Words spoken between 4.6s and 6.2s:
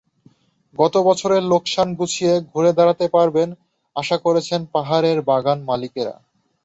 পাহাড়ের বাগানমালিকেরা।